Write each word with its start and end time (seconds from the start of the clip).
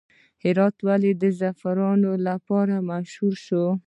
هرات 0.43 0.75
ولې 0.87 1.11
د 1.21 1.23
زعفرانو 1.39 2.11
لپاره 2.27 2.75
مشهور 2.89 3.33
شو؟ 3.45 3.65